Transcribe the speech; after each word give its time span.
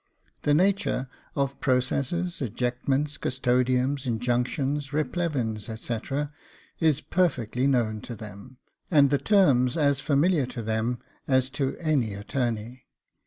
The 0.41 0.55
nature 0.55 1.07
of 1.35 1.59
processes, 1.59 2.41
ejectments, 2.41 3.19
custodiams, 3.19 4.07
injunctions, 4.07 4.91
replevins, 4.93 5.69
etc., 5.69 6.31
is 6.79 7.01
perfectly 7.01 7.67
known 7.67 8.01
to 8.01 8.15
them, 8.15 8.57
and 8.89 9.11
the 9.11 9.19
terms 9.19 9.77
as 9.77 9.99
familiar 9.99 10.47
to 10.47 10.63
them 10.63 10.97
as 11.27 11.51
to 11.51 11.77
any 11.79 12.15
attorney. 12.15 12.87